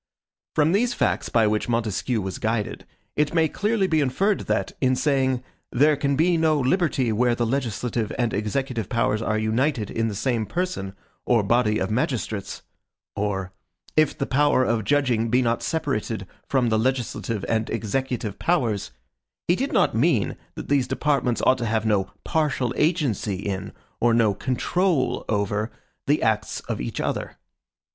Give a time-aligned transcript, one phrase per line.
[0.55, 4.95] From these facts, by which Montesquieu was guided, it may clearly be inferred that, in
[4.95, 10.07] saying "There can be no liberty where the legislative and executive powers are united in
[10.07, 12.63] the same person, or body of magistrates,"
[13.15, 13.53] or,
[13.95, 18.89] "if the power of judging be not separated from the legislative and executive powers,"
[19.47, 24.15] he did not mean that these departments ought to have no PARTIAL AGENCY in, or
[24.15, 25.69] no CONTROL over,
[26.07, 27.37] the acts of each other.